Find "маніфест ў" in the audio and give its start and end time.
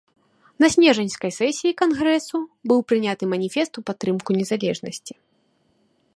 3.35-3.93